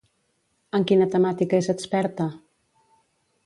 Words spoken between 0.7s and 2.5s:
En quina temàtica és experta?